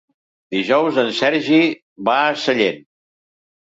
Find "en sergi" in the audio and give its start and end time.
1.03-1.61